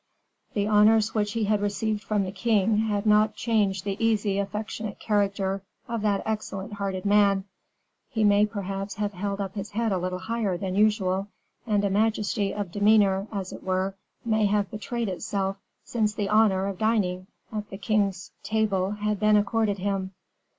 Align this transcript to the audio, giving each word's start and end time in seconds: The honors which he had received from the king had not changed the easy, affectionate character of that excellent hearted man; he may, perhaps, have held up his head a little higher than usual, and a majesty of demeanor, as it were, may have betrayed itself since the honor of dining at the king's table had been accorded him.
The 0.55 0.65
honors 0.65 1.13
which 1.13 1.33
he 1.33 1.43
had 1.43 1.61
received 1.61 2.01
from 2.01 2.23
the 2.23 2.31
king 2.31 2.77
had 2.77 3.05
not 3.05 3.35
changed 3.35 3.85
the 3.85 4.03
easy, 4.03 4.39
affectionate 4.39 4.99
character 4.99 5.61
of 5.87 6.01
that 6.01 6.23
excellent 6.25 6.73
hearted 6.73 7.05
man; 7.05 7.43
he 8.09 8.23
may, 8.23 8.47
perhaps, 8.47 8.95
have 8.95 9.13
held 9.13 9.39
up 9.39 9.53
his 9.53 9.69
head 9.69 9.91
a 9.91 9.99
little 9.99 10.17
higher 10.17 10.57
than 10.57 10.73
usual, 10.73 11.27
and 11.67 11.85
a 11.85 11.91
majesty 11.91 12.51
of 12.51 12.71
demeanor, 12.71 13.27
as 13.31 13.53
it 13.53 13.61
were, 13.63 13.93
may 14.25 14.47
have 14.47 14.71
betrayed 14.71 15.07
itself 15.07 15.57
since 15.83 16.15
the 16.15 16.29
honor 16.29 16.65
of 16.65 16.79
dining 16.79 17.27
at 17.53 17.69
the 17.69 17.77
king's 17.77 18.31
table 18.41 18.89
had 18.93 19.19
been 19.19 19.37
accorded 19.37 19.77
him. 19.77 20.15